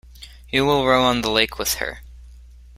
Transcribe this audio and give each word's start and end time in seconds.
You 0.49 0.65
will 0.65 0.87
row 0.87 1.03
on 1.03 1.21
the 1.21 1.29
lake 1.29 1.59
with 1.59 1.75
her. 1.75 2.01